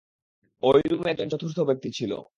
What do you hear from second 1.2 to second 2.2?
চতুর্থ ব্যক্তি ছিল।